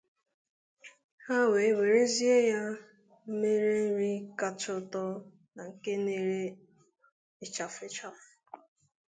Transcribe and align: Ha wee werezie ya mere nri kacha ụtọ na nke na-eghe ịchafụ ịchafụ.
Ha 1.23 1.37
wee 1.51 1.73
werezie 1.79 2.37
ya 2.51 2.61
mere 3.39 3.71
nri 3.89 4.11
kacha 4.39 4.69
ụtọ 4.79 5.01
na 5.55 5.61
nke 5.69 5.91
na-eghe 6.03 6.41
ịchafụ 7.45 7.81
ịchafụ. 7.89 8.25